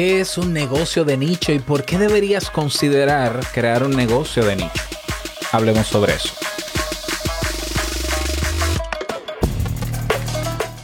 ¿Qué 0.00 0.20
es 0.22 0.38
un 0.38 0.54
negocio 0.54 1.04
de 1.04 1.18
nicho 1.18 1.52
y 1.52 1.58
por 1.58 1.84
qué 1.84 1.98
deberías 1.98 2.48
considerar 2.48 3.38
crear 3.52 3.82
un 3.82 3.94
negocio 3.94 4.42
de 4.46 4.56
nicho? 4.56 4.82
Hablemos 5.52 5.88
sobre 5.88 6.14
eso. 6.14 6.30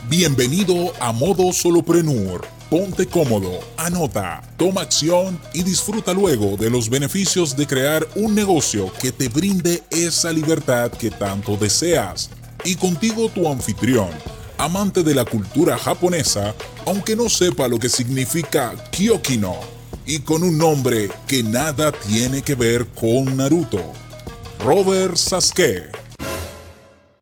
Bienvenido 0.06 0.92
a 1.00 1.12
Modo 1.12 1.50
Soloprenur. 1.54 2.46
Ponte 2.68 3.07
cómodo, 3.07 3.61
anota, 3.79 4.43
toma 4.59 4.82
acción 4.82 5.41
y 5.55 5.62
disfruta 5.62 6.12
luego 6.12 6.59
de 6.59 6.69
los 6.69 6.91
beneficios 6.91 7.57
de 7.57 7.67
crear 7.67 8.07
un 8.17 8.35
negocio 8.35 8.93
que 9.01 9.12
te 9.12 9.30
brinde 9.30 9.83
esa 9.89 10.30
libertad 10.30 10.91
que 10.91 11.11
tanto 11.11 11.57
deseas. 11.57 12.29
Y 12.67 12.75
contigo 12.77 13.30
tu 13.30 13.51
anfitrión 13.51 14.11
amante 14.59 15.02
de 15.02 15.14
la 15.14 15.25
cultura 15.25 15.77
japonesa, 15.77 16.54
aunque 16.86 17.16
no 17.16 17.29
sepa 17.29 17.68
lo 17.68 17.79
que 17.79 17.88
significa 17.88 18.74
Kyokino, 18.91 19.56
y 20.06 20.20
con 20.20 20.42
un 20.42 20.56
nombre 20.56 21.10
que 21.27 21.42
nada 21.42 21.92
tiene 21.92 22.42
que 22.42 22.55
ver 22.55 22.87
con 22.88 23.37
Naruto. 23.37 23.92
Robert 24.65 25.16
Sasuke. 25.16 25.91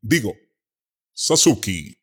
Digo, 0.01 0.35
Sasuke. 1.13 1.99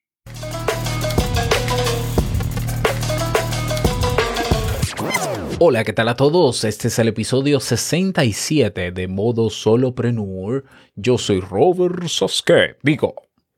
Hola, 5.59 5.83
¿qué 5.83 5.93
tal 5.93 6.09
a 6.09 6.15
todos? 6.15 6.63
Este 6.63 6.87
es 6.87 6.97
el 6.97 7.09
episodio 7.09 7.59
67 7.59 8.91
de 8.91 9.07
Modo 9.07 9.51
Solopreneur. 9.51 10.65
Yo 10.95 11.19
soy 11.19 11.39
Robert 11.39 12.07
Sasuke. 12.07 12.77
Digo, 12.81 13.13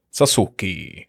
Sasuke. 0.10 1.08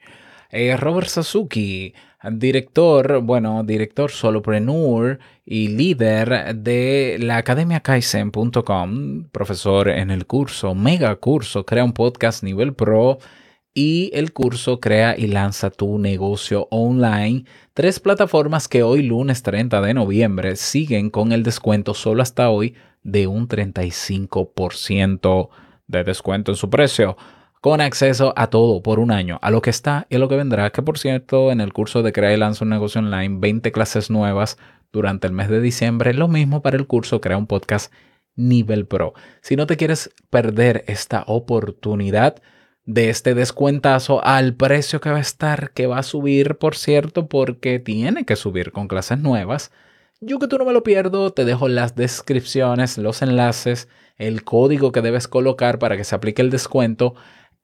Eh, 0.57 0.77
Robert 0.77 1.09
Sasuki, 1.09 1.95
director, 2.31 3.21
bueno, 3.23 3.65
director 3.65 4.13
solopreneur 4.13 5.19
y 5.45 5.67
líder 5.67 6.55
de 6.55 7.17
la 7.19 7.39
Academia 7.39 7.81
Kaizen.com, 7.81 9.25
profesor 9.33 9.89
en 9.89 10.13
el 10.13 10.27
curso, 10.27 10.77
mega 10.77 11.17
curso, 11.17 11.67
crea 11.67 11.83
un 11.83 11.93
podcast 11.93 12.45
nivel 12.45 12.73
pro 12.73 13.19
y 13.75 14.13
el 14.15 14.33
curso 14.33 14.79
Crea 14.79 15.17
y 15.19 15.27
lanza 15.27 15.71
tu 15.71 15.99
negocio 15.99 16.69
online. 16.71 17.47
Tres 17.73 17.99
plataformas 17.99 18.69
que 18.69 18.85
hoy 18.85 19.03
lunes 19.03 19.43
30 19.43 19.81
de 19.81 19.95
noviembre 19.95 20.55
siguen 20.55 21.11
con 21.11 21.33
el 21.33 21.43
descuento 21.43 21.95
solo 21.95 22.23
hasta 22.23 22.49
hoy 22.49 22.77
de 23.03 23.27
un 23.27 23.49
35% 23.49 25.49
de 25.89 26.05
descuento 26.05 26.53
en 26.53 26.57
su 26.57 26.71
precio 26.71 27.17
con 27.65 27.81
acceso 27.81 28.35
a 28.37 28.49
todo 28.49 28.83
por 28.83 28.99
un 28.99 29.11
año, 29.11 29.39
a 29.41 29.51
lo 29.51 29.63
que 29.63 29.71
está 29.71 30.07
y 30.11 30.17
a 30.17 30.19
lo 30.19 30.29
que 30.29 30.37
vendrá, 30.37 30.69
que 30.69 30.83
por 30.83 30.99
cierto 30.99 31.51
en 31.51 31.63
el 31.63 31.73
curso 31.73 32.03
de 32.03 32.13
Crea 32.13 32.35
y 32.35 32.37
Lanza 32.37 32.63
un 32.63 32.69
negocio 32.69 32.99
online, 32.99 33.39
20 33.41 33.73
clases 33.73 34.11
nuevas 34.11 34.59
durante 34.93 35.27
el 35.27 35.33
mes 35.33 35.49
de 35.49 35.63
diciembre, 35.63 36.13
lo 36.13 36.29
mismo 36.29 36.61
para 36.61 36.77
el 36.77 36.87
curso 36.87 37.23
Crea 37.23 37.39
un 37.39 37.47
podcast 37.47 37.91
nivel 38.37 38.85
pro. 38.85 39.15
Si 39.41 39.57
no 39.57 39.67
te 39.67 39.79
quieres 39.79 40.11
perder 40.29 40.85
esta 40.89 41.25
oportunidad 41.27 42.43
de 42.85 43.09
este 43.09 43.35
descuentazo 43.35 44.23
al 44.23 44.53
precio 44.57 45.01
que 45.01 45.09
va 45.09 45.17
a 45.17 45.23
estar, 45.23 45.71
que 45.71 45.87
va 45.87 46.01
a 46.01 46.03
subir, 46.03 46.59
por 46.59 46.77
cierto, 46.77 47.31
porque 47.31 47.79
tiene 47.79 48.27
que 48.27 48.37
subir 48.37 48.73
con 48.73 48.89
clases 48.89 49.21
nuevas, 49.21 49.73
yo 50.21 50.39
que 50.39 50.49
tú 50.49 50.59
no 50.59 50.67
me 50.67 50.75
lo 50.75 50.83
pierdo, 50.83 51.33
te 51.33 51.47
dejo 51.47 51.69
las 51.69 51.95
descripciones, 51.95 52.99
los 52.99 53.23
enlaces, 53.23 53.89
el 54.17 54.45
código 54.45 54.93
que 54.93 55.01
debes 55.01 55.29
colocar 55.29 55.79
para 55.79 55.97
que 55.97 56.05
se 56.05 56.15
aplique 56.15 56.43
el 56.43 56.51
descuento 56.51 57.15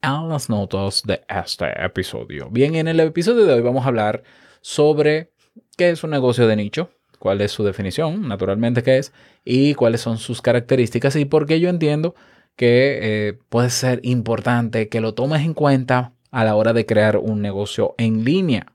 a 0.02 0.22
las 0.22 0.48
notas 0.48 1.02
de 1.04 1.20
este 1.28 1.66
episodio. 1.84 2.48
Bien, 2.50 2.74
en 2.74 2.88
el 2.88 3.00
episodio 3.00 3.44
de 3.44 3.54
hoy 3.54 3.60
vamos 3.60 3.84
a 3.84 3.88
hablar 3.88 4.22
sobre 4.60 5.32
qué 5.76 5.90
es 5.90 6.02
un 6.04 6.10
negocio 6.10 6.46
de 6.46 6.56
nicho, 6.56 6.90
cuál 7.18 7.40
es 7.40 7.52
su 7.52 7.64
definición, 7.64 8.26
naturalmente 8.26 8.82
qué 8.82 8.98
es, 8.98 9.12
y 9.44 9.74
cuáles 9.74 10.00
son 10.00 10.18
sus 10.18 10.40
características 10.40 11.16
y 11.16 11.26
por 11.26 11.46
qué 11.46 11.60
yo 11.60 11.68
entiendo 11.68 12.14
que 12.56 12.98
eh, 13.02 13.38
puede 13.48 13.70
ser 13.70 14.00
importante 14.02 14.88
que 14.88 15.00
lo 15.00 15.14
tomes 15.14 15.42
en 15.42 15.54
cuenta 15.54 16.14
a 16.30 16.44
la 16.44 16.54
hora 16.54 16.72
de 16.72 16.86
crear 16.86 17.18
un 17.18 17.42
negocio 17.42 17.94
en 17.98 18.24
línea. 18.24 18.74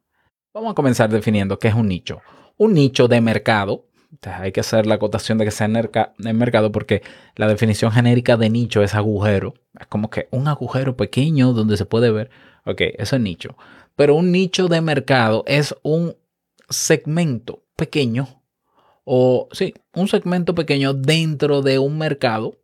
Vamos 0.53 0.71
a 0.71 0.75
comenzar 0.75 1.09
definiendo 1.09 1.59
qué 1.59 1.69
es 1.69 1.75
un 1.75 1.87
nicho. 1.87 2.21
Un 2.57 2.73
nicho 2.73 3.07
de 3.07 3.21
mercado 3.21 3.87
hay 4.23 4.51
que 4.51 4.59
hacer 4.59 4.85
la 4.85 4.95
acotación 4.95 5.37
de 5.37 5.45
que 5.45 5.51
sea 5.51 5.67
en, 5.67 6.37
mercado 6.37 6.71
porque 6.71 7.01
la 7.35 7.47
definición 7.47 7.91
genérica 7.91 8.37
de 8.37 8.49
nicho 8.49 8.83
es 8.83 8.95
agujero. 8.95 9.53
Es 9.79 9.87
como 9.87 10.09
que 10.09 10.27
un 10.31 10.47
agujero 10.47 10.95
pequeño 10.95 11.53
donde 11.53 11.77
se 11.77 11.85
puede 11.85 12.11
ver. 12.11 12.29
Ok, 12.65 12.81
eso 12.97 13.15
es 13.15 13.21
nicho. 13.21 13.57
Pero 13.95 14.15
un 14.15 14.31
nicho 14.31 14.67
de 14.67 14.81
mercado 14.81 15.43
es 15.47 15.75
un 15.83 16.15
segmento 16.69 17.63
pequeño 17.75 18.41
o 19.03 19.47
sí, 19.51 19.73
un 19.93 20.07
segmento 20.07 20.55
pequeño 20.55 20.93
dentro 20.93 21.61
de 21.61 21.77
un 21.77 21.97
mercado 21.97 22.57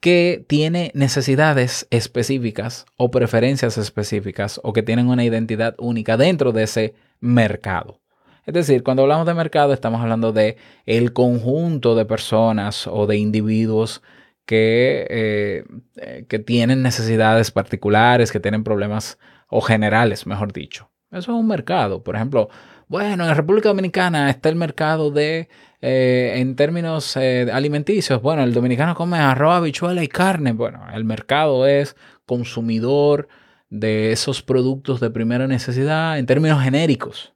que 0.00 0.44
tiene 0.48 0.90
necesidades 0.94 1.86
específicas 1.90 2.86
o 2.96 3.10
preferencias 3.10 3.78
específicas 3.78 4.60
o 4.62 4.72
que 4.72 4.82
tienen 4.82 5.08
una 5.08 5.24
identidad 5.24 5.74
única 5.78 6.16
dentro 6.16 6.52
de 6.52 6.64
ese 6.64 6.94
mercado. 7.20 8.00
Es 8.46 8.52
decir, 8.52 8.82
cuando 8.82 9.02
hablamos 9.02 9.26
de 9.26 9.34
mercado 9.34 9.72
estamos 9.72 10.00
hablando 10.02 10.32
de 10.32 10.58
el 10.84 11.12
conjunto 11.12 11.94
de 11.94 12.04
personas 12.04 12.86
o 12.86 13.06
de 13.06 13.16
individuos 13.16 14.02
que, 14.44 15.06
eh, 15.08 15.64
eh, 15.96 16.26
que 16.28 16.38
tienen 16.38 16.82
necesidades 16.82 17.50
particulares, 17.50 18.30
que 18.30 18.40
tienen 18.40 18.62
problemas 18.62 19.18
o 19.48 19.62
generales, 19.62 20.26
mejor 20.26 20.52
dicho. 20.52 20.90
Eso 21.10 21.32
es 21.32 21.38
un 21.38 21.46
mercado. 21.46 22.02
Por 22.02 22.16
ejemplo, 22.16 22.50
bueno, 22.86 23.26
en 23.26 23.34
República 23.34 23.70
Dominicana 23.70 24.28
está 24.28 24.50
el 24.50 24.56
mercado 24.56 25.10
de, 25.10 25.48
eh, 25.80 26.34
en 26.36 26.54
términos 26.54 27.16
alimenticios, 27.16 28.20
bueno, 28.20 28.42
el 28.42 28.52
dominicano 28.52 28.94
come 28.94 29.18
arroz, 29.18 29.54
habichuela 29.54 30.02
y 30.04 30.08
carne. 30.08 30.52
Bueno, 30.52 30.84
el 30.92 31.04
mercado 31.04 31.66
es 31.66 31.96
consumidor 32.26 33.28
de 33.70 34.12
esos 34.12 34.42
productos 34.42 35.00
de 35.00 35.10
primera 35.10 35.46
necesidad 35.46 36.18
en 36.18 36.26
términos 36.26 36.62
genéricos 36.62 37.34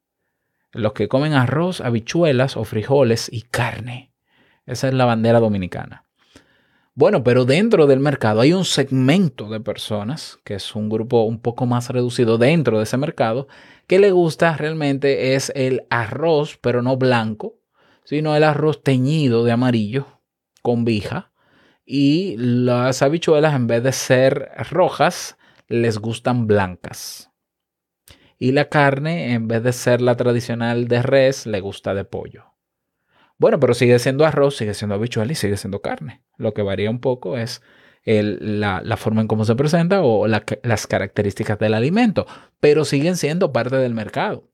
los 0.72 0.92
que 0.92 1.08
comen 1.08 1.32
arroz, 1.32 1.80
habichuelas 1.80 2.56
o 2.56 2.64
frijoles 2.64 3.28
y 3.32 3.42
carne. 3.42 4.12
Esa 4.66 4.88
es 4.88 4.94
la 4.94 5.04
bandera 5.04 5.40
dominicana. 5.40 6.04
Bueno, 6.94 7.22
pero 7.22 7.44
dentro 7.44 7.86
del 7.86 8.00
mercado 8.00 8.40
hay 8.40 8.52
un 8.52 8.64
segmento 8.64 9.48
de 9.48 9.60
personas, 9.60 10.40
que 10.42 10.54
es 10.54 10.74
un 10.74 10.88
grupo 10.88 11.22
un 11.22 11.40
poco 11.40 11.64
más 11.64 11.90
reducido 11.90 12.38
dentro 12.38 12.78
de 12.78 12.84
ese 12.84 12.96
mercado, 12.96 13.46
que 13.86 14.00
le 14.00 14.10
gusta 14.10 14.56
realmente 14.56 15.34
es 15.34 15.52
el 15.54 15.86
arroz, 15.90 16.58
pero 16.60 16.82
no 16.82 16.96
blanco, 16.96 17.54
sino 18.02 18.34
el 18.34 18.42
arroz 18.42 18.82
teñido 18.82 19.44
de 19.44 19.52
amarillo 19.52 20.06
con 20.60 20.84
vija. 20.84 21.30
Y 21.86 22.34
las 22.36 23.00
habichuelas, 23.00 23.54
en 23.54 23.68
vez 23.68 23.82
de 23.84 23.92
ser 23.92 24.50
rojas, 24.70 25.38
les 25.68 25.98
gustan 25.98 26.48
blancas. 26.48 27.27
Y 28.38 28.52
la 28.52 28.68
carne, 28.68 29.32
en 29.32 29.48
vez 29.48 29.62
de 29.62 29.72
ser 29.72 30.00
la 30.00 30.16
tradicional 30.16 30.86
de 30.86 31.02
res, 31.02 31.46
le 31.46 31.60
gusta 31.60 31.94
de 31.94 32.04
pollo. 32.04 32.54
Bueno, 33.38 33.60
pero 33.60 33.74
sigue 33.74 33.98
siendo 33.98 34.24
arroz, 34.26 34.56
sigue 34.56 34.74
siendo 34.74 34.94
habichuela 34.94 35.32
y 35.32 35.36
sigue 35.36 35.56
siendo 35.56 35.80
carne. 35.80 36.22
Lo 36.36 36.54
que 36.54 36.62
varía 36.62 36.90
un 36.90 37.00
poco 37.00 37.36
es 37.36 37.62
la, 38.04 38.96
forma 38.96 39.20
en 39.20 39.28
cómo 39.28 39.44
se 39.44 39.54
presenta 39.54 40.02
o 40.02 40.26
las 40.26 40.86
características 40.86 41.58
del 41.58 41.74
alimento, 41.74 42.26
pero 42.60 42.84
siguen 42.84 43.16
siendo 43.16 43.52
parte 43.52 43.76
del 43.76 43.94
mercado. 43.94 44.48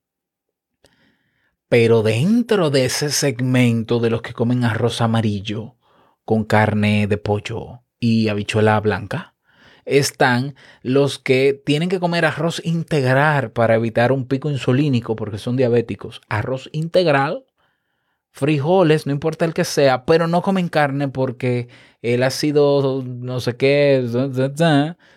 Pero 1.69 2.03
dentro 2.03 2.71
de 2.71 2.85
ese 2.85 3.11
segmento 3.11 4.01
de 4.01 4.11
los 4.11 4.23
que 4.23 4.33
comen 4.33 4.65
arroz 4.65 5.01
amarillo 5.01 5.77
con 6.25 6.45
carne 6.45 7.07
de 7.07 7.17
pollo 7.17 7.83
y 7.99 8.29
habichuela 8.29 8.79
blanca, 8.81 9.34
están 9.85 10.55
los 10.83 11.19
que 11.19 11.61
tienen 11.65 11.89
que 11.89 12.01
comer 12.01 12.25
arroz 12.25 12.61
integral 12.65 13.51
para 13.51 13.75
evitar 13.75 14.13
un 14.13 14.27
pico 14.27 14.51
insulínico 14.51 15.17
porque 15.17 15.39
son 15.39 15.57
diabéticos. 15.57 16.21
Arroz 16.29 16.69
integral, 16.73 17.45
frijoles, 18.31 19.07
no 19.07 19.13
importa 19.13 19.45
el 19.45 19.55
que 19.55 19.65
sea, 19.65 20.05
pero 20.05 20.27
no 20.27 20.43
comen 20.43 20.69
carne 20.69 21.09
porque 21.09 21.69
el 22.03 22.23
ácido 22.23 23.03
no 23.05 23.41
sé 23.41 23.57
qué 23.57 24.07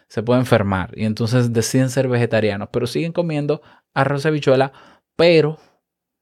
se 0.08 0.24
puede 0.24 0.40
enfermar 0.40 0.92
y 0.96 1.06
entonces 1.06 1.52
deciden 1.52 1.90
ser 1.90 2.08
vegetarianos, 2.08 2.70
pero 2.72 2.88
siguen 2.88 3.12
comiendo 3.12 3.62
arroz 3.94 4.26
y 4.26 4.28
habichuela, 4.28 4.72
pero 5.16 5.58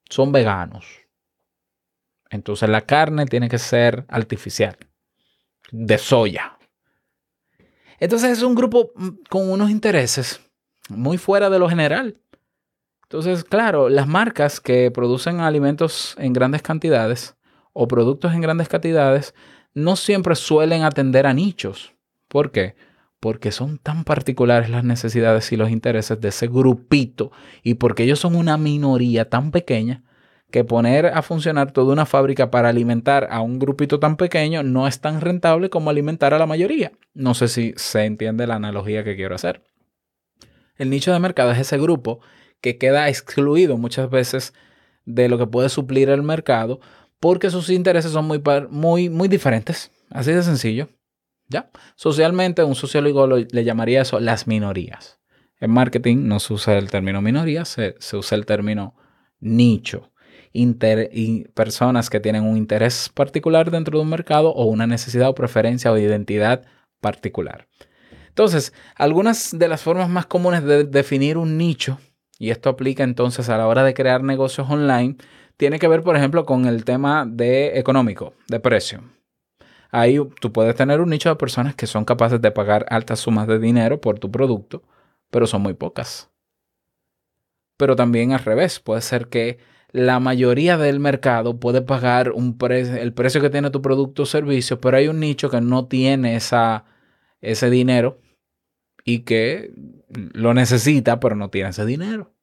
son 0.09 0.31
veganos. 0.31 0.85
Entonces 2.29 2.69
la 2.69 2.81
carne 2.81 3.25
tiene 3.25 3.49
que 3.49 3.59
ser 3.59 4.05
artificial, 4.07 4.77
de 5.71 5.97
soya. 5.97 6.54
Entonces 7.99 8.37
es 8.37 8.43
un 8.43 8.55
grupo 8.55 8.91
mm, 8.95 9.09
con 9.29 9.49
unos 9.49 9.69
intereses 9.69 10.41
muy 10.89 11.17
fuera 11.17 11.49
de 11.49 11.59
lo 11.59 11.69
general. 11.69 12.17
Entonces, 13.03 13.43
claro, 13.43 13.89
las 13.89 14.07
marcas 14.07 14.59
que 14.59 14.91
producen 14.91 15.39
alimentos 15.39 16.15
en 16.17 16.33
grandes 16.33 16.61
cantidades 16.61 17.35
o 17.73 17.87
productos 17.87 18.33
en 18.33 18.41
grandes 18.41 18.67
cantidades 18.67 19.33
no 19.73 19.95
siempre 19.95 20.35
suelen 20.35 20.83
atender 20.83 21.27
a 21.27 21.33
nichos. 21.33 21.93
¿Por 22.27 22.51
qué? 22.51 22.75
Porque 23.19 23.51
son 23.51 23.77
tan 23.77 24.03
particulares 24.03 24.69
las 24.69 24.83
necesidades 24.83 25.51
y 25.51 25.57
los 25.57 25.69
intereses 25.69 26.19
de 26.19 26.29
ese 26.29 26.47
grupito 26.47 27.31
y 27.61 27.75
porque 27.75 28.03
ellos 28.03 28.19
son 28.19 28.35
una 28.35 28.57
minoría 28.57 29.29
tan 29.29 29.51
pequeña 29.51 30.03
que 30.55 30.63
poner 30.63 31.07
a 31.07 31.21
funcionar 31.21 31.73
toda 31.73 31.91
una 31.91 32.05
fábrica 32.05 32.49
para 32.49 32.69
alimentar 32.69 33.27
a 33.29 33.41
un 33.41 33.59
grupito 33.59 33.99
tan 33.99 34.15
pequeño 34.15 34.63
no 34.63 34.87
es 34.87 35.01
tan 35.01 35.19
rentable 35.19 35.69
como 35.69 35.89
alimentar 35.89 36.33
a 36.33 36.39
la 36.39 36.45
mayoría. 36.45 36.93
No 37.13 37.33
sé 37.33 37.49
si 37.49 37.73
se 37.75 38.05
entiende 38.05 38.47
la 38.47 38.55
analogía 38.55 39.03
que 39.03 39.17
quiero 39.17 39.35
hacer. 39.35 39.63
El 40.77 40.89
nicho 40.91 41.11
de 41.11 41.19
mercado 41.19 41.51
es 41.51 41.59
ese 41.59 41.77
grupo 41.77 42.21
que 42.61 42.77
queda 42.77 43.09
excluido 43.09 43.77
muchas 43.77 44.09
veces 44.09 44.53
de 45.03 45.27
lo 45.27 45.37
que 45.37 45.45
puede 45.45 45.67
suplir 45.67 46.09
el 46.09 46.23
mercado 46.23 46.79
porque 47.19 47.49
sus 47.49 47.69
intereses 47.69 48.13
son 48.13 48.23
muy, 48.23 48.41
muy, 48.69 49.09
muy 49.09 49.27
diferentes. 49.27 49.91
Así 50.09 50.31
de 50.31 50.41
sencillo. 50.41 50.87
¿Ya? 51.49 51.69
Socialmente, 51.97 52.63
un 52.63 52.75
sociólogo 52.75 53.27
le 53.27 53.63
llamaría 53.65 54.03
eso 54.03 54.21
las 54.21 54.47
minorías. 54.47 55.19
En 55.59 55.71
marketing 55.71 56.29
no 56.29 56.39
se 56.39 56.53
usa 56.53 56.77
el 56.77 56.89
término 56.89 57.21
minoría, 57.21 57.65
se, 57.65 57.95
usa 58.13 58.37
el 58.37 58.45
término 58.45 58.95
nicho. 59.41 60.13
Y 60.55 61.45
personas 61.53 62.09
que 62.09 62.19
tienen 62.19 62.43
un 62.43 62.57
interés 62.57 63.09
particular 63.13 63.69
dentro 63.69 63.97
de 63.97 64.03
un 64.03 64.09
mercado 64.09 64.49
o 64.49 64.65
una 64.65 64.87
necesidad 64.87 65.29
o 65.29 65.35
preferencia 65.35 65.91
o 65.91 65.97
identidad 65.97 66.63
particular. 67.01 67.67
Entonces, 68.29 68.73
algunas 68.95 69.57
de 69.57 69.67
las 69.67 69.81
formas 69.81 70.09
más 70.09 70.25
comunes 70.25 70.63
de 70.63 70.83
definir 70.85 71.37
un 71.37 71.57
nicho, 71.57 71.99
y 72.37 72.49
esto 72.49 72.69
aplica 72.69 73.03
entonces 73.03 73.49
a 73.49 73.57
la 73.57 73.67
hora 73.67 73.83
de 73.83 73.93
crear 73.93 74.23
negocios 74.23 74.69
online, 74.69 75.15
tiene 75.57 75.79
que 75.79 75.87
ver, 75.87 76.03
por 76.03 76.17
ejemplo, 76.17 76.45
con 76.45 76.65
el 76.65 76.83
tema 76.83 77.25
de 77.25 77.79
económico, 77.79 78.33
de 78.47 78.59
precio. 78.59 79.03
Ahí 79.89 80.19
tú 80.41 80.51
puedes 80.51 80.75
tener 80.75 80.99
un 80.99 81.09
nicho 81.09 81.29
de 81.29 81.37
personas 81.37 81.75
que 81.75 81.87
son 81.87 82.03
capaces 82.03 82.41
de 82.41 82.51
pagar 82.51 82.85
altas 82.89 83.21
sumas 83.21 83.47
de 83.47 83.59
dinero 83.59 84.01
por 84.01 84.19
tu 84.19 84.29
producto, 84.29 84.83
pero 85.31 85.47
son 85.47 85.61
muy 85.61 85.73
pocas. 85.73 86.29
Pero 87.77 87.95
también 87.95 88.33
al 88.33 88.39
revés, 88.39 88.81
puede 88.81 89.01
ser 89.01 89.27
que 89.27 89.59
la 89.91 90.19
mayoría 90.19 90.77
del 90.77 90.99
mercado 90.99 91.59
puede 91.59 91.81
pagar 91.81 92.31
un 92.31 92.57
el 92.69 93.13
precio 93.13 93.41
que 93.41 93.49
tiene 93.49 93.69
tu 93.69 93.81
producto 93.81 94.23
o 94.23 94.25
servicio, 94.25 94.81
pero 94.81 94.97
hay 94.97 95.07
un 95.07 95.19
nicho 95.19 95.49
que 95.49 95.61
no 95.61 95.87
tiene 95.87 96.35
esa, 96.35 96.85
ese 97.41 97.69
dinero 97.69 98.19
y 99.03 99.19
que 99.19 99.71
lo 100.09 100.53
necesita, 100.53 101.19
pero 101.19 101.35
no 101.35 101.49
tiene 101.49 101.69
ese 101.69 101.85
dinero. 101.85 102.33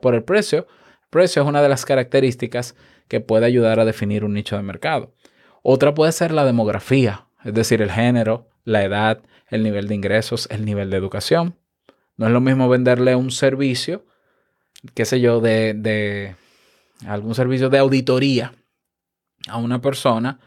Por 0.00 0.14
el 0.14 0.24
precio. 0.24 0.66
El 1.02 1.08
precio 1.10 1.42
es 1.42 1.48
una 1.48 1.62
de 1.62 1.68
las 1.68 1.84
características 1.84 2.74
que 3.08 3.20
puede 3.20 3.46
ayudar 3.46 3.78
a 3.78 3.84
definir 3.84 4.24
un 4.24 4.32
nicho 4.32 4.56
de 4.56 4.62
mercado. 4.62 5.14
Otra 5.62 5.94
puede 5.94 6.12
ser 6.12 6.32
la 6.32 6.44
demografía, 6.44 7.26
es 7.44 7.54
decir, 7.54 7.82
el 7.82 7.90
género, 7.90 8.48
la 8.64 8.84
edad, 8.84 9.22
el 9.48 9.62
nivel 9.62 9.88
de 9.88 9.94
ingresos, 9.94 10.48
el 10.50 10.64
nivel 10.64 10.90
de 10.90 10.96
educación. 10.96 11.56
No 12.16 12.26
es 12.26 12.32
lo 12.32 12.40
mismo 12.40 12.68
venderle 12.68 13.16
un 13.16 13.30
servicio, 13.30 14.06
qué 14.94 15.04
sé 15.04 15.20
yo, 15.20 15.40
de, 15.40 15.74
de 15.74 16.36
algún 17.06 17.34
servicio 17.34 17.70
de 17.70 17.78
auditoría 17.78 18.52
a 19.48 19.58
una 19.58 19.80
persona 19.80 20.38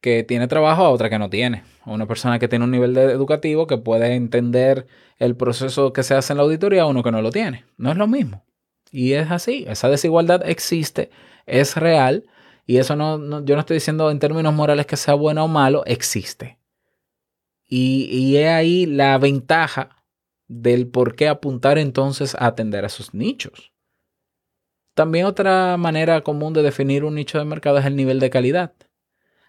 que 0.00 0.22
tiene 0.22 0.46
trabajo 0.46 0.84
a 0.84 0.90
otra 0.90 1.10
que 1.10 1.18
no 1.18 1.30
tiene. 1.30 1.64
A 1.82 1.90
una 1.90 2.06
persona 2.06 2.38
que 2.38 2.48
tiene 2.48 2.64
un 2.64 2.70
nivel 2.70 2.94
de 2.94 3.04
educativo 3.04 3.66
que 3.66 3.78
puede 3.78 4.14
entender 4.14 4.86
el 5.18 5.36
proceso 5.36 5.92
que 5.92 6.02
se 6.02 6.14
hace 6.14 6.32
en 6.32 6.36
la 6.38 6.44
auditoría 6.44 6.82
a 6.82 6.86
uno 6.86 7.02
que 7.02 7.10
no 7.10 7.22
lo 7.22 7.30
tiene. 7.30 7.64
No 7.76 7.90
es 7.90 7.96
lo 7.96 8.06
mismo. 8.06 8.44
Y 8.90 9.14
es 9.14 9.30
así. 9.30 9.64
Esa 9.68 9.88
desigualdad 9.88 10.48
existe, 10.48 11.10
es 11.46 11.76
real 11.76 12.24
y 12.66 12.78
eso 12.78 12.96
no, 12.96 13.44
yo 13.44 13.54
no 13.54 13.60
estoy 13.60 13.76
diciendo 13.76 14.10
en 14.10 14.18
términos 14.18 14.52
morales 14.52 14.86
que 14.86 14.96
sea 14.96 15.14
bueno 15.14 15.44
o 15.44 15.48
malo, 15.48 15.84
existe. 15.86 16.58
Y, 17.68 18.08
y 18.10 18.36
es 18.36 18.48
ahí 18.48 18.86
la 18.86 19.16
ventaja 19.18 20.04
del 20.48 20.88
por 20.88 21.14
qué 21.14 21.28
apuntar 21.28 21.78
entonces 21.78 22.34
a 22.34 22.46
atender 22.46 22.84
a 22.84 22.88
esos 22.88 23.14
nichos. 23.14 23.72
También 24.96 25.26
otra 25.26 25.76
manera 25.76 26.22
común 26.22 26.54
de 26.54 26.62
definir 26.62 27.04
un 27.04 27.16
nicho 27.16 27.38
de 27.38 27.44
mercado 27.44 27.76
es 27.76 27.84
el 27.84 27.96
nivel 27.96 28.18
de 28.18 28.30
calidad. 28.30 28.72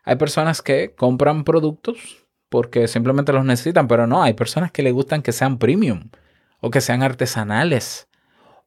Hay 0.03 0.17
personas 0.17 0.61
que 0.61 0.93
compran 0.93 1.45
productos 1.45 2.27
porque 2.49 2.89
simplemente 2.89 3.31
los 3.31 3.45
necesitan, 3.45 3.87
pero 3.87 4.07
no, 4.07 4.21
hay 4.21 4.33
personas 4.33 4.73
que 4.73 4.83
le 4.83 4.91
gustan 4.91 5.21
que 5.21 5.31
sean 5.31 5.57
premium 5.57 6.09
o 6.59 6.69
que 6.69 6.81
sean 6.81 7.01
artesanales 7.01 8.09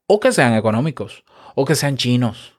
o 0.06 0.20
que 0.20 0.32
sean 0.32 0.54
económicos 0.54 1.22
o 1.54 1.66
que 1.66 1.74
sean 1.74 1.98
chinos. 1.98 2.58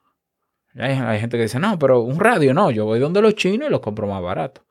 Hay, 0.76 1.20
gente 1.20 1.38
que 1.38 1.44
dice, 1.44 1.60
no, 1.60 1.80
pero 1.80 2.02
un 2.02 2.20
radio 2.20 2.54
no, 2.54 2.70
yo 2.70 2.86
voy 2.86 3.00
donde 3.00 3.24
los 3.24 3.34
chinos 3.34 3.70
y 3.70 3.72
los 3.72 3.80
compro 3.80 4.06
más 4.06 4.22
barato. 4.22 4.68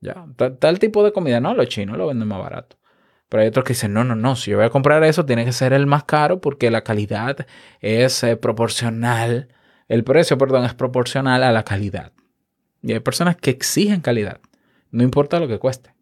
Ya, 0.00 0.24
tal, 0.60 0.78
tipo 0.78 1.02
de 1.02 1.12
comida, 1.12 1.40
no, 1.40 1.52
los 1.52 1.66
chinos 1.66 1.98
lo 1.98 2.06
venden 2.06 2.28
más 2.28 2.38
barato. 2.38 2.76
Pero 3.34 3.42
hay 3.42 3.48
otros 3.48 3.64
que 3.64 3.72
dicen, 3.72 3.92
no, 3.92 4.04
no, 4.04 4.14
no, 4.14 4.36
si 4.36 4.52
yo 4.52 4.58
voy 4.58 4.66
a 4.66 4.70
comprar 4.70 5.02
eso, 5.02 5.26
tiene 5.26 5.44
que 5.44 5.50
ser 5.50 5.72
el 5.72 5.88
más 5.88 6.04
caro 6.04 6.40
porque 6.40 6.70
la 6.70 6.84
calidad 6.84 7.48
es 7.80 8.22
eh, 8.22 8.36
proporcional, 8.36 9.48
el 9.88 10.04
precio, 10.04 10.38
perdón, 10.38 10.64
es 10.64 10.74
proporcional 10.74 11.42
a 11.42 11.50
la 11.50 11.64
calidad. 11.64 12.12
Y 12.80 12.92
hay 12.92 13.00
personas 13.00 13.34
que 13.34 13.50
exigen 13.50 14.02
calidad, 14.02 14.38
no 14.92 15.02
importa 15.02 15.40
lo 15.40 15.48
que 15.48 15.58
cueste. 15.58 15.92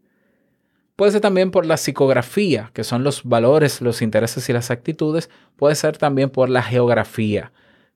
Puede 0.94 1.12
ser 1.12 1.23
también 1.23 1.50
por 1.50 1.64
la 1.64 1.79
psicografía, 1.79 2.70
que 2.75 2.84
son 2.84 3.02
los 3.02 3.25
valores, 3.25 3.81
los 3.81 4.02
intereses 4.02 4.46
y 4.50 4.52
las 4.52 4.70
actitudes. 4.70 5.31
Puede 5.56 5.75
ser 5.75 5.96
también 5.96 6.28
por 6.28 6.50
la 6.50 6.62
geografía, 6.62 7.50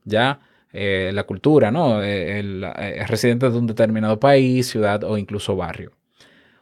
ya 0.05 0.41
eh, 0.73 1.11
la 1.13 1.25
cultura, 1.25 1.71
¿no? 1.71 2.03
Eh, 2.03 2.39
el, 2.39 2.65
eh, 2.65 3.05
residente 3.07 3.51
de 3.51 3.59
un 3.59 3.67
determinado 3.67 4.19
país, 4.19 4.67
ciudad 4.67 5.05
o 5.05 5.19
incluso 5.19 5.57
barrio. 5.57 5.93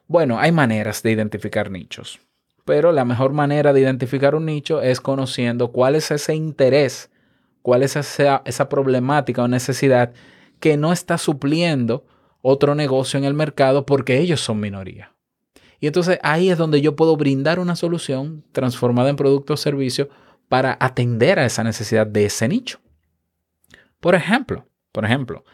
Bueno, 0.09 0.41
hay 0.41 0.51
maneras 0.51 1.05
de 1.05 1.13
identificar 1.13 1.71
nichos, 1.71 2.19
pero 2.65 2.93
la 2.93 3.05
mejor 3.05 3.33
manera 3.33 3.73
de 3.73 3.81
identificar 3.81 4.35
un 4.35 4.47
nicho 4.47 4.81
es 4.81 5.01
conociendo 5.01 5.71
cuál 5.73 5.95
es 5.95 6.11
ese 6.11 6.35
interés, 6.35 7.11
cuál 7.63 7.83
es 7.83 7.97
esa, 7.97 8.43
esa 8.45 8.69
problemática 8.69 9.43
o 9.43 9.49
necesidad 9.49 10.13
que 10.61 10.77
no 10.77 10.93
está 10.93 11.19
supliendo 11.19 12.07
otro 12.41 12.75
negocio 12.75 13.19
en 13.19 13.25
el 13.25 13.35
mercado 13.35 13.87
porque 13.87 14.19
ellos 14.19 14.41
son 14.41 14.61
minoría. 14.61 15.13
Y 15.81 15.87
entonces 15.87 16.19
ahí 16.23 16.51
es 16.51 16.57
donde 16.57 16.81
yo 16.81 16.97
puedo 16.97 17.17
brindar 17.17 17.59
una 17.59 17.77
solución 17.77 18.45
transformada 18.53 19.11
en 19.11 19.17
producto 19.17 19.55
o 19.55 19.57
servicio 19.57 20.09
para 20.49 20.77
atender 20.81 21.39
a 21.39 21.45
esa 21.45 21.65
necesidad 21.65 22.07
de 22.07 22.27
ese 22.27 22.49
nicho. 22.49 22.81
Por 24.01 24.15
ejemplo, 24.15 24.67
por 24.93 25.05
ejemplo, 25.05 25.45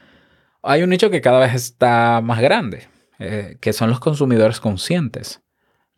hay 0.63 0.83
un 0.83 0.91
nicho 0.91 1.11
que 1.11 1.21
cada 1.21 1.41
vez 1.41 1.55
está 1.55 2.21
más 2.23 2.41
grande, 2.41 2.89
eh, 3.19 3.57
que 3.61 3.73
son 3.73 3.91
los 3.91 4.01
consumidores 4.01 4.61
conscientes. 4.61 5.41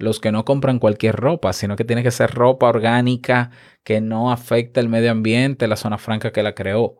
Los 0.03 0.19
que 0.19 0.33
no 0.33 0.45
compran 0.45 0.81
cualquier 0.81 1.15
ropa, 1.15 1.53
sino 1.53 1.77
que 1.77 1.85
tiene 1.85 2.03
que 2.03 2.11
ser 2.11 2.33
ropa 2.35 2.69
orgánica 2.69 3.53
que 3.85 4.01
no 4.01 4.33
afecte 4.33 4.81
el 4.81 4.89
medio 4.89 5.13
ambiente, 5.13 5.69
la 5.69 5.77
zona 5.77 5.97
franca 5.97 6.33
que 6.33 6.43
la 6.43 6.57
creó. 6.57 6.97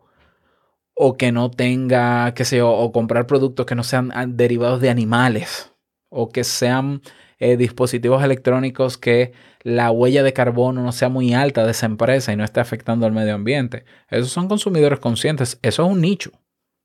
O 0.95 1.17
que 1.17 1.33
no 1.33 1.51
tenga, 1.51 2.33
qué 2.33 2.45
sé 2.45 2.57
yo, 2.59 2.71
o 2.71 2.93
comprar 2.93 3.27
productos 3.27 3.65
que 3.65 3.75
no 3.75 3.83
sean 3.83 4.11
ah, 4.15 4.25
derivados 4.25 4.79
de 4.79 4.89
animales. 4.89 5.73
O 6.07 6.29
que 6.29 6.45
sean 6.45 7.01
eh, 7.39 7.57
dispositivos 7.57 8.23
electrónicos 8.23 8.97
que 8.97 9.33
la 9.63 9.91
huella 9.91 10.23
de 10.23 10.31
carbono 10.31 10.81
no 10.81 10.93
sea 10.93 11.09
muy 11.09 11.33
alta 11.33 11.65
de 11.65 11.71
esa 11.71 11.87
empresa 11.87 12.31
y 12.31 12.37
no 12.37 12.45
esté 12.45 12.61
afectando 12.61 13.05
al 13.05 13.11
medio 13.11 13.35
ambiente. 13.35 13.83
Esos 14.09 14.31
son 14.31 14.47
consumidores 14.47 14.99
conscientes. 14.99 15.59
Eso 15.61 15.83
es 15.83 15.91
un 15.91 15.99
nicho 15.99 16.31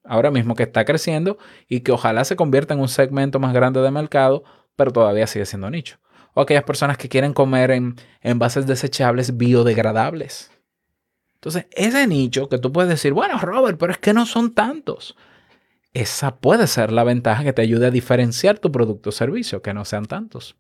ahora 0.03 0.33
mismo 0.33 0.57
que 0.57 0.65
está 0.65 0.85
creciendo 0.85 1.39
y 1.69 1.83
que 1.83 1.93
ojalá 1.93 2.25
se 2.25 2.35
convierta 2.35 2.75
en 2.75 2.81
un 2.81 2.89
segmento 2.89 3.39
más 3.39 3.53
grande 3.55 3.81
de 3.81 3.93
mercado, 3.93 4.43
pero 4.75 4.91
todavía 4.91 5.29
sigue 5.29 5.47
siendo 5.47 5.71
nicho. 5.71 5.99
O 6.35 6.43
aquellas 6.43 6.65
personas 6.65 6.99
que 6.99 7.09
quieren 7.09 7.33
comer 7.33 7.71
en 7.71 7.97
envases 8.23 8.67
desechables 8.67 9.37
biodegradables. 9.37 10.51
Entonces, 11.35 11.67
ese 11.73 12.07
nicho 12.07 12.49
que 12.49 12.59
tú 12.59 12.73
puedes 12.73 12.91
decir, 12.91 13.13
bueno, 13.13 13.39
Robert, 13.39 13.79
pero 13.79 13.93
es 13.93 13.99
que 13.99 14.13
no 14.13 14.27
son 14.27 14.55
tantos 14.55 15.17
esa 15.95 16.37
puede 16.37 16.67
ser 16.67 16.93
la 16.93 17.05
ventaja 17.05 17.45
que 17.45 17.53
te 17.53 17.63
ayude 17.63 17.87
a 17.87 17.91
diferenciar 17.91 18.59
tu 18.59 18.71
producto 18.71 19.11
o 19.11 19.13
servicio, 19.13 19.63
que 19.63 19.75
no 19.75 19.85
sean 19.85 20.07
tantos. 20.07 20.57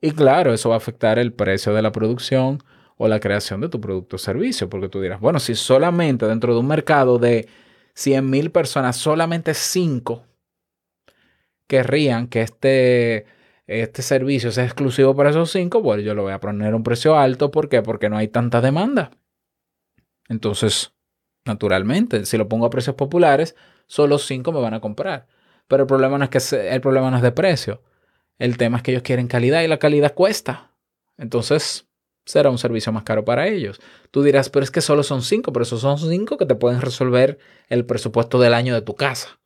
Y 0.00 0.12
claro, 0.12 0.54
eso 0.54 0.68
va 0.68 0.76
a 0.76 0.78
afectar 0.78 1.18
el 1.18 1.32
precio 1.32 1.74
de 1.74 1.82
la 1.82 1.92
producción 1.92 2.62
o 2.96 3.08
la 3.08 3.20
creación 3.20 3.60
de 3.60 3.68
tu 3.68 3.80
producto 3.80 4.16
o 4.16 4.18
servicio, 4.18 4.68
porque 4.68 4.88
tú 4.88 5.00
dirás, 5.00 5.20
bueno, 5.20 5.40
si 5.40 5.54
solamente 5.54 6.26
dentro 6.26 6.54
de 6.54 6.60
un 6.60 6.66
mercado 6.66 7.18
de 7.18 7.48
100 7.94 8.28
mil 8.28 8.50
personas, 8.50 8.96
solamente 8.96 9.54
5 9.54 10.24
querrían 11.66 12.28
que 12.28 12.42
este, 12.42 13.26
este 13.68 14.00
servicio 14.02 14.50
sea 14.50 14.64
exclusivo 14.64 15.14
para 15.14 15.30
esos 15.30 15.52
5, 15.52 15.82
bueno, 15.82 16.02
yo 16.02 16.14
lo 16.14 16.22
voy 16.22 16.32
a 16.32 16.40
poner 16.40 16.72
a 16.72 16.76
un 16.76 16.82
precio 16.82 17.16
alto. 17.16 17.50
¿Por 17.50 17.68
qué? 17.68 17.82
Porque 17.82 18.08
no 18.08 18.16
hay 18.16 18.28
tanta 18.28 18.62
demanda. 18.62 19.10
Entonces, 20.28 20.94
naturalmente, 21.44 22.24
si 22.24 22.38
lo 22.38 22.48
pongo 22.48 22.66
a 22.66 22.70
precios 22.70 22.96
populares, 22.96 23.54
solo 23.86 24.18
cinco 24.18 24.52
me 24.52 24.60
van 24.60 24.74
a 24.74 24.80
comprar. 24.80 25.26
Pero 25.66 25.82
el 25.82 25.86
problema 25.86 26.18
no 26.18 26.24
es 26.24 26.30
que 26.30 26.68
el 26.70 26.80
problema 26.80 27.10
no 27.10 27.18
es 27.18 27.22
de 27.22 27.32
precio. 27.32 27.82
El 28.38 28.56
tema 28.56 28.78
es 28.78 28.82
que 28.82 28.92
ellos 28.92 29.02
quieren 29.02 29.28
calidad 29.28 29.62
y 29.62 29.68
la 29.68 29.78
calidad 29.78 30.14
cuesta. 30.14 30.72
Entonces, 31.18 31.88
será 32.24 32.50
un 32.50 32.58
servicio 32.58 32.92
más 32.92 33.02
caro 33.02 33.24
para 33.24 33.48
ellos. 33.48 33.80
Tú 34.10 34.22
dirás, 34.22 34.48
pero 34.48 34.64
es 34.64 34.70
que 34.70 34.80
solo 34.80 35.02
son 35.02 35.22
cinco, 35.22 35.52
pero 35.52 35.64
esos 35.64 35.80
son 35.80 35.98
cinco 35.98 36.38
que 36.38 36.46
te 36.46 36.54
pueden 36.54 36.80
resolver 36.80 37.38
el 37.68 37.84
presupuesto 37.84 38.38
del 38.38 38.54
año 38.54 38.74
de 38.74 38.82
tu 38.82 38.94
casa. 38.94 39.40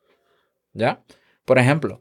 ¿Ya? 0.75 1.03
Por 1.45 1.59
ejemplo, 1.59 2.01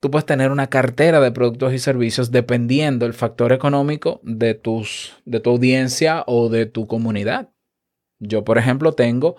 tú 0.00 0.10
puedes 0.10 0.26
tener 0.26 0.50
una 0.50 0.68
cartera 0.68 1.20
de 1.20 1.32
productos 1.32 1.72
y 1.72 1.78
servicios 1.78 2.30
dependiendo 2.30 3.06
el 3.06 3.14
factor 3.14 3.52
económico 3.52 4.20
de, 4.22 4.54
tus, 4.54 5.16
de 5.24 5.40
tu 5.40 5.50
audiencia 5.50 6.24
o 6.26 6.48
de 6.48 6.66
tu 6.66 6.86
comunidad. 6.86 7.50
Yo, 8.18 8.44
por 8.44 8.58
ejemplo, 8.58 8.92
tengo 8.92 9.36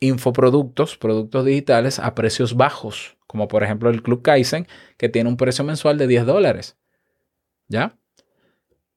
infoproductos, 0.00 0.96
productos 0.96 1.44
digitales 1.44 1.98
a 1.98 2.14
precios 2.14 2.56
bajos, 2.56 3.16
como 3.26 3.48
por 3.48 3.62
ejemplo 3.62 3.88
el 3.90 4.02
Club 4.02 4.22
Kaizen, 4.22 4.66
que 4.96 5.08
tiene 5.08 5.28
un 5.28 5.36
precio 5.36 5.64
mensual 5.64 5.98
de 5.98 6.08
10 6.08 6.26
dólares. 6.26 6.76
¿Ya? 7.68 7.96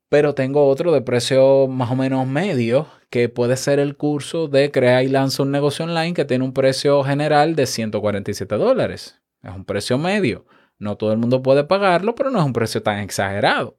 Pero 0.10 0.34
tengo 0.34 0.68
otro 0.68 0.92
de 0.92 1.02
precio 1.02 1.68
más 1.68 1.92
o 1.92 1.96
menos 1.96 2.28
medio, 2.28 2.88
que 3.10 3.30
puede 3.30 3.58
ser 3.58 3.80
el 3.80 3.96
curso 3.96 4.48
de 4.48 4.72
Crea 4.72 5.04
y 5.04 5.08
Lanza 5.08 5.44
un 5.44 5.52
negocio 5.52 5.86
online, 5.86 6.14
que 6.14 6.26
tiene 6.26 6.44
un 6.44 6.54
precio 6.54 7.04
general 7.04 7.56
de 7.56 7.66
147 7.66 8.56
dólares. 8.56 9.22
Es 9.42 9.54
un 9.54 9.66
precio 9.66 9.98
medio. 9.98 10.46
No 10.78 10.98
todo 10.98 11.12
el 11.12 11.18
mundo 11.18 11.42
puede 11.42 11.64
pagarlo, 11.64 12.16
pero 12.16 12.30
no 12.30 12.40
es 12.40 12.46
un 12.46 12.54
precio 12.54 12.84
tan 12.84 13.00
exagerado. 13.00 13.78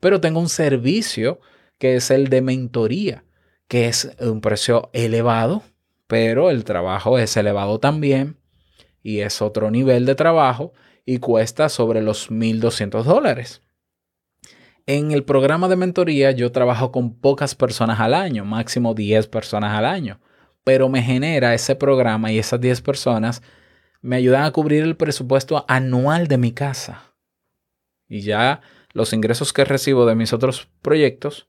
Pero 0.00 0.20
tengo 0.20 0.40
un 0.40 0.48
servicio 0.48 1.40
que 1.78 1.96
es 1.96 2.10
el 2.10 2.28
de 2.28 2.42
mentoría, 2.42 3.24
que 3.68 3.88
es 3.88 4.14
un 4.20 4.40
precio 4.40 4.90
elevado, 4.92 5.62
pero 6.06 6.50
el 6.50 6.64
trabajo 6.64 7.18
es 7.18 7.36
elevado 7.36 7.80
también 7.80 8.36
y 9.02 9.20
es 9.20 9.42
otro 9.42 9.70
nivel 9.70 10.06
de 10.06 10.14
trabajo 10.14 10.72
y 11.04 11.18
cuesta 11.18 11.68
sobre 11.68 12.02
los 12.02 12.30
1.200 12.30 13.02
dólares. 13.02 13.62
En 14.86 15.12
el 15.12 15.24
programa 15.24 15.68
de 15.68 15.76
mentoría 15.76 16.32
yo 16.32 16.52
trabajo 16.52 16.92
con 16.92 17.14
pocas 17.14 17.54
personas 17.54 18.00
al 18.00 18.14
año, 18.14 18.44
máximo 18.44 18.94
10 18.94 19.28
personas 19.28 19.76
al 19.76 19.86
año, 19.86 20.20
pero 20.64 20.88
me 20.88 21.02
genera 21.02 21.54
ese 21.54 21.76
programa 21.76 22.32
y 22.32 22.38
esas 22.38 22.60
10 22.60 22.82
personas 22.82 23.42
me 24.02 24.16
ayudan 24.16 24.42
a 24.42 24.50
cubrir 24.50 24.82
el 24.82 24.96
presupuesto 24.96 25.64
anual 25.68 26.26
de 26.26 26.36
mi 26.36 26.52
casa. 26.52 27.14
Y 28.08 28.20
ya 28.20 28.60
los 28.92 29.12
ingresos 29.12 29.52
que 29.52 29.64
recibo 29.64 30.04
de 30.04 30.16
mis 30.16 30.32
otros 30.32 30.68
proyectos, 30.82 31.48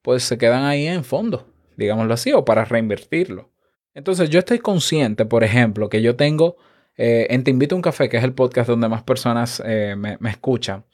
pues 0.00 0.24
se 0.24 0.38
quedan 0.38 0.64
ahí 0.64 0.86
en 0.86 1.04
fondo, 1.04 1.46
digámoslo 1.76 2.14
así, 2.14 2.32
o 2.32 2.44
para 2.44 2.64
reinvertirlo. 2.64 3.52
Entonces 3.94 4.30
yo 4.30 4.40
estoy 4.40 4.58
consciente, 4.58 5.26
por 5.26 5.44
ejemplo, 5.44 5.88
que 5.88 6.02
yo 6.02 6.16
tengo 6.16 6.56
eh, 6.96 7.26
en 7.30 7.44
Te 7.44 7.50
Invito 7.50 7.74
a 7.74 7.76
un 7.76 7.82
Café, 7.82 8.08
que 8.08 8.16
es 8.16 8.24
el 8.24 8.32
podcast 8.32 8.68
donde 8.68 8.88
más 8.88 9.02
personas 9.02 9.62
eh, 9.64 9.94
me, 9.96 10.16
me 10.18 10.30
escuchan. 10.30 10.84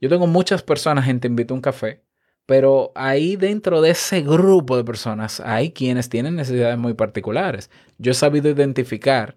Yo 0.00 0.08
tengo 0.08 0.26
muchas 0.26 0.62
personas 0.62 1.08
en 1.08 1.20
Te 1.20 1.28
Invito 1.28 1.52
a 1.52 1.56
un 1.56 1.60
Café, 1.60 2.02
pero 2.46 2.92
ahí 2.94 3.36
dentro 3.36 3.82
de 3.82 3.90
ese 3.90 4.22
grupo 4.22 4.78
de 4.78 4.84
personas 4.84 5.40
hay 5.40 5.72
quienes 5.72 6.08
tienen 6.08 6.36
necesidades 6.36 6.78
muy 6.78 6.94
particulares. 6.94 7.70
Yo 7.98 8.12
he 8.12 8.14
sabido 8.14 8.48
identificar 8.48 9.36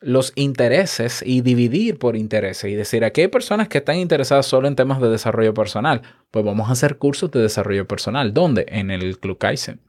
los 0.00 0.32
intereses 0.34 1.22
y 1.24 1.42
dividir 1.42 1.98
por 1.98 2.16
intereses 2.16 2.70
y 2.70 2.74
decir, 2.74 3.04
aquí 3.04 3.22
hay 3.22 3.28
personas 3.28 3.68
que 3.68 3.78
están 3.78 3.96
interesadas 3.96 4.46
solo 4.46 4.66
en 4.66 4.76
temas 4.76 5.00
de 5.00 5.10
desarrollo 5.10 5.54
personal. 5.54 6.02
Pues 6.30 6.44
vamos 6.44 6.68
a 6.68 6.72
hacer 6.72 6.98
cursos 6.98 7.30
de 7.30 7.40
desarrollo 7.40 7.86
personal. 7.86 8.32
¿Dónde? 8.32 8.66
En 8.68 8.90
el 8.90 9.18
Club 9.18 9.38
Kaizen. 9.38 9.82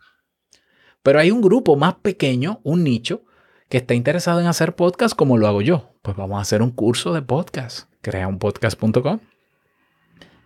Pero 1.01 1.19
hay 1.19 1.31
un 1.31 1.41
grupo 1.41 1.75
más 1.75 1.95
pequeño, 1.95 2.59
un 2.63 2.83
nicho, 2.83 3.23
que 3.69 3.77
está 3.77 3.93
interesado 3.93 4.41
en 4.41 4.47
hacer 4.47 4.75
podcast 4.75 5.15
como 5.15 5.37
lo 5.37 5.47
hago 5.47 5.61
yo. 5.61 5.95
Pues 6.01 6.17
vamos 6.17 6.37
a 6.37 6.41
hacer 6.41 6.61
un 6.61 6.71
curso 6.71 7.13
de 7.13 7.21
podcast. 7.21 7.89
Crea 8.01 8.27
un 8.27 8.37
podcast.com 8.37 9.19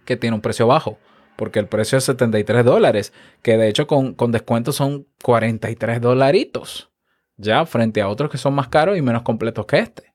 que 0.05 0.15
tiene 0.15 0.35
un 0.35 0.41
precio 0.41 0.67
bajo, 0.67 0.99
porque 1.35 1.59
el 1.59 1.67
precio 1.67 1.97
es 1.97 2.03
73 2.05 2.63
dólares, 2.63 3.11
que 3.41 3.57
de 3.57 3.67
hecho 3.67 3.87
con, 3.87 4.13
con 4.13 4.31
descuento 4.31 4.71
son 4.71 5.07
43 5.23 5.99
dolaritos, 5.99 6.91
ya 7.37 7.65
frente 7.65 8.01
a 8.01 8.07
otros 8.07 8.29
que 8.29 8.37
son 8.37 8.53
más 8.53 8.67
caros 8.67 8.97
y 8.97 9.01
menos 9.01 9.23
completos 9.23 9.65
que 9.65 9.79
este. 9.79 10.13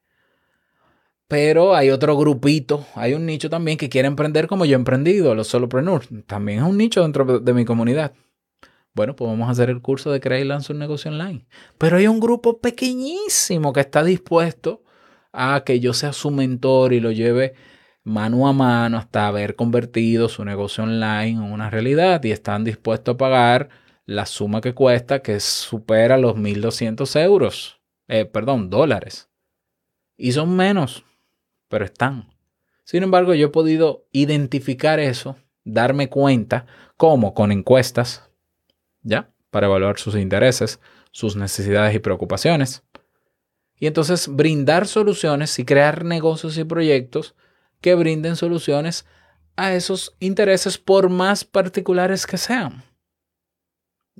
Pero 1.28 1.76
hay 1.76 1.90
otro 1.90 2.16
grupito, 2.16 2.84
hay 2.96 3.14
un 3.14 3.24
nicho 3.24 3.48
también 3.48 3.78
que 3.78 3.88
quiere 3.88 4.08
emprender 4.08 4.48
como 4.48 4.64
yo 4.64 4.72
he 4.72 4.74
emprendido, 4.74 5.34
los 5.34 5.46
solopreneurs. 5.46 6.08
También 6.26 6.58
es 6.58 6.64
un 6.64 6.76
nicho 6.76 7.02
dentro 7.02 7.38
de 7.38 7.54
mi 7.54 7.64
comunidad. 7.64 8.12
Bueno, 8.94 9.14
pues 9.14 9.30
vamos 9.30 9.48
a 9.48 9.52
hacer 9.52 9.70
el 9.70 9.80
curso 9.80 10.10
de 10.10 10.20
crear 10.20 10.40
y 10.40 10.44
lanzar 10.44 10.74
un 10.74 10.80
negocio 10.80 11.10
online. 11.10 11.46
Pero 11.78 11.98
hay 11.98 12.08
un 12.08 12.18
grupo 12.18 12.60
pequeñísimo 12.60 13.72
que 13.72 13.80
está 13.80 14.02
dispuesto 14.02 14.82
a 15.32 15.62
que 15.64 15.78
yo 15.78 15.92
sea 15.92 16.12
su 16.12 16.32
mentor 16.32 16.92
y 16.92 17.00
lo 17.00 17.12
lleve 17.12 17.54
mano 18.02 18.48
a 18.48 18.52
mano 18.52 18.98
hasta 18.98 19.28
haber 19.28 19.54
convertido 19.54 20.28
su 20.28 20.44
negocio 20.44 20.84
online 20.84 21.30
en 21.30 21.42
una 21.42 21.70
realidad 21.70 22.24
y 22.24 22.32
están 22.32 22.64
dispuestos 22.64 23.14
a 23.14 23.18
pagar 23.18 23.68
la 24.10 24.26
suma 24.26 24.60
que 24.60 24.74
cuesta, 24.74 25.22
que 25.22 25.38
supera 25.38 26.18
los 26.18 26.34
1.200 26.34 27.20
euros, 27.22 27.80
eh, 28.08 28.24
perdón, 28.24 28.68
dólares. 28.68 29.28
Y 30.16 30.32
son 30.32 30.56
menos, 30.56 31.04
pero 31.68 31.84
están. 31.84 32.28
Sin 32.82 33.04
embargo, 33.04 33.34
yo 33.34 33.46
he 33.46 33.50
podido 33.50 34.08
identificar 34.10 34.98
eso, 34.98 35.36
darme 35.62 36.08
cuenta, 36.08 36.66
cómo 36.96 37.34
con 37.34 37.52
encuestas, 37.52 38.28
¿ya? 39.02 39.30
Para 39.48 39.68
evaluar 39.68 39.96
sus 40.00 40.16
intereses, 40.16 40.80
sus 41.12 41.36
necesidades 41.36 41.94
y 41.94 42.00
preocupaciones. 42.00 42.82
Y 43.78 43.86
entonces 43.86 44.26
brindar 44.26 44.88
soluciones 44.88 45.56
y 45.60 45.64
crear 45.64 46.04
negocios 46.04 46.58
y 46.58 46.64
proyectos 46.64 47.36
que 47.80 47.94
brinden 47.94 48.34
soluciones 48.34 49.06
a 49.54 49.72
esos 49.72 50.16
intereses 50.18 50.78
por 50.78 51.10
más 51.10 51.44
particulares 51.44 52.26
que 52.26 52.36
sean. 52.36 52.89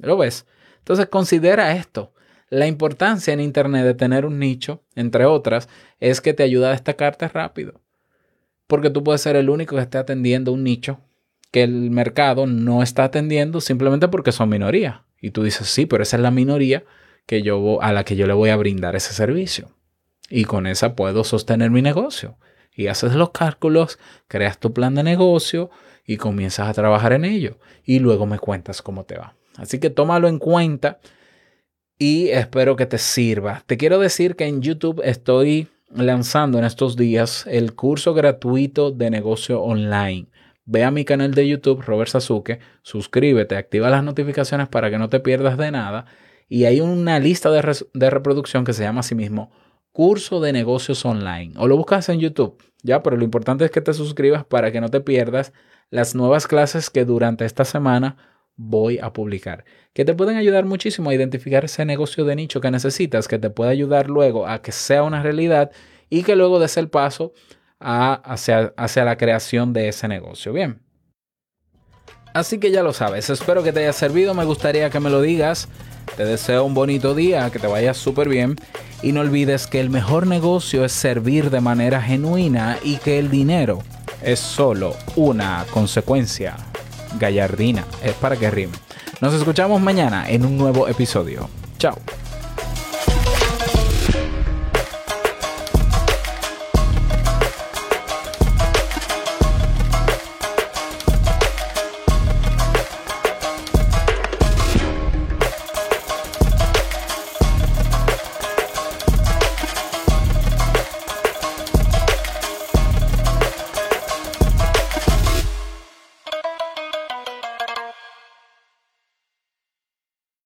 ¿Lo 0.00 0.16
ves? 0.16 0.46
Entonces 0.78 1.06
considera 1.06 1.76
esto. 1.76 2.12
La 2.48 2.66
importancia 2.66 3.32
en 3.32 3.40
Internet 3.40 3.84
de 3.84 3.94
tener 3.94 4.26
un 4.26 4.38
nicho, 4.38 4.82
entre 4.96 5.24
otras, 5.24 5.68
es 6.00 6.20
que 6.20 6.34
te 6.34 6.42
ayuda 6.42 6.68
a 6.68 6.72
destacarte 6.72 7.28
rápido. 7.28 7.80
Porque 8.66 8.90
tú 8.90 9.04
puedes 9.04 9.20
ser 9.20 9.36
el 9.36 9.50
único 9.50 9.76
que 9.76 9.82
esté 9.82 9.98
atendiendo 9.98 10.52
un 10.52 10.64
nicho 10.64 11.00
que 11.50 11.62
el 11.62 11.90
mercado 11.90 12.46
no 12.46 12.82
está 12.82 13.04
atendiendo 13.04 13.60
simplemente 13.60 14.08
porque 14.08 14.32
son 14.32 14.48
minoría. 14.48 15.04
Y 15.20 15.30
tú 15.30 15.42
dices, 15.42 15.68
sí, 15.68 15.86
pero 15.86 16.02
esa 16.02 16.16
es 16.16 16.22
la 16.22 16.30
minoría 16.30 16.84
que 17.26 17.42
yo, 17.42 17.82
a 17.82 17.92
la 17.92 18.04
que 18.04 18.16
yo 18.16 18.26
le 18.26 18.32
voy 18.32 18.50
a 18.50 18.56
brindar 18.56 18.96
ese 18.96 19.12
servicio. 19.12 19.70
Y 20.28 20.44
con 20.44 20.66
esa 20.66 20.94
puedo 20.94 21.24
sostener 21.24 21.70
mi 21.70 21.82
negocio 21.82 22.36
y 22.74 22.86
haces 22.86 23.14
los 23.14 23.30
cálculos, 23.30 23.98
creas 24.28 24.58
tu 24.58 24.72
plan 24.72 24.94
de 24.94 25.02
negocio 25.02 25.70
y 26.06 26.16
comienzas 26.16 26.68
a 26.68 26.74
trabajar 26.74 27.12
en 27.12 27.24
ello. 27.24 27.58
Y 27.84 27.98
luego 27.98 28.26
me 28.26 28.38
cuentas 28.38 28.80
cómo 28.82 29.04
te 29.04 29.16
va. 29.16 29.34
Así 29.56 29.78
que 29.78 29.90
tómalo 29.90 30.28
en 30.28 30.38
cuenta 30.38 30.98
y 31.98 32.28
espero 32.28 32.76
que 32.76 32.86
te 32.86 32.98
sirva. 32.98 33.62
Te 33.66 33.76
quiero 33.76 33.98
decir 33.98 34.36
que 34.36 34.46
en 34.46 34.62
YouTube 34.62 35.02
estoy 35.04 35.68
lanzando 35.90 36.58
en 36.58 36.64
estos 36.64 36.96
días 36.96 37.46
el 37.46 37.74
curso 37.74 38.14
gratuito 38.14 38.90
de 38.90 39.10
negocio 39.10 39.60
online. 39.62 40.28
Ve 40.64 40.84
a 40.84 40.90
mi 40.90 41.04
canal 41.04 41.34
de 41.34 41.48
YouTube, 41.48 41.82
Robert 41.82 42.10
Sasuke, 42.10 42.60
suscríbete, 42.82 43.56
activa 43.56 43.90
las 43.90 44.04
notificaciones 44.04 44.68
para 44.68 44.90
que 44.90 44.98
no 44.98 45.08
te 45.08 45.20
pierdas 45.20 45.58
de 45.58 45.70
nada. 45.70 46.06
Y 46.48 46.64
hay 46.64 46.80
una 46.80 47.18
lista 47.18 47.50
de, 47.50 47.84
de 47.92 48.10
reproducción 48.10 48.64
que 48.64 48.72
se 48.72 48.82
llama 48.82 49.00
a 49.00 49.04
sí 49.04 49.14
mismo 49.14 49.50
curso 49.92 50.40
de 50.40 50.52
negocios 50.52 51.04
online 51.04 51.54
o 51.56 51.66
lo 51.66 51.76
buscas 51.76 52.08
en 52.08 52.20
YouTube, 52.20 52.62
ya, 52.82 53.02
pero 53.02 53.16
lo 53.16 53.24
importante 53.24 53.64
es 53.64 53.70
que 53.70 53.80
te 53.80 53.92
suscribas 53.92 54.44
para 54.44 54.72
que 54.72 54.80
no 54.80 54.88
te 54.88 55.00
pierdas 55.00 55.52
las 55.90 56.14
nuevas 56.14 56.46
clases 56.46 56.90
que 56.90 57.04
durante 57.04 57.44
esta 57.44 57.64
semana 57.64 58.16
voy 58.62 58.98
a 58.98 59.12
publicar, 59.12 59.64
que 59.94 60.04
te 60.04 60.14
pueden 60.14 60.36
ayudar 60.36 60.66
muchísimo 60.66 61.08
a 61.08 61.14
identificar 61.14 61.64
ese 61.64 61.84
negocio 61.86 62.26
de 62.26 62.36
nicho 62.36 62.60
que 62.60 62.70
necesitas, 62.70 63.26
que 63.26 63.38
te 63.38 63.48
puede 63.48 63.70
ayudar 63.70 64.10
luego 64.10 64.46
a 64.46 64.60
que 64.60 64.70
sea 64.70 65.02
una 65.02 65.22
realidad 65.22 65.70
y 66.10 66.22
que 66.22 66.36
luego 66.36 66.58
des 66.58 66.76
el 66.76 66.88
paso 66.88 67.32
hacia, 67.78 68.74
hacia 68.76 69.04
la 69.04 69.16
creación 69.16 69.72
de 69.72 69.88
ese 69.88 70.08
negocio. 70.08 70.52
Bien. 70.52 70.82
Así 72.34 72.60
que 72.60 72.70
ya 72.70 72.82
lo 72.82 72.92
sabes, 72.92 73.30
espero 73.30 73.62
que 73.62 73.72
te 73.72 73.80
haya 73.80 73.92
servido, 73.92 74.34
me 74.34 74.44
gustaría 74.44 74.90
que 74.90 75.00
me 75.00 75.10
lo 75.10 75.22
digas. 75.22 75.68
Te 76.16 76.24
deseo 76.24 76.64
un 76.64 76.74
bonito 76.74 77.14
día, 77.14 77.50
que 77.50 77.58
te 77.58 77.66
vaya 77.66 77.94
súper 77.94 78.28
bien 78.28 78.56
y 79.02 79.12
no 79.12 79.20
olvides 79.20 79.66
que 79.66 79.80
el 79.80 79.90
mejor 79.90 80.26
negocio 80.26 80.84
es 80.84 80.92
servir 80.92 81.50
de 81.50 81.60
manera 81.60 82.02
genuina 82.02 82.78
y 82.82 82.96
que 82.96 83.18
el 83.18 83.30
dinero 83.30 83.82
es 84.22 84.38
solo 84.38 84.96
una 85.16 85.64
consecuencia. 85.72 86.69
Gallardina, 87.18 87.84
es 88.02 88.14
para 88.14 88.36
que 88.36 88.50
rime. 88.50 88.72
Nos 89.20 89.34
escuchamos 89.34 89.80
mañana 89.80 90.28
en 90.28 90.44
un 90.44 90.56
nuevo 90.56 90.88
episodio. 90.88 91.48
Chao. 91.78 91.96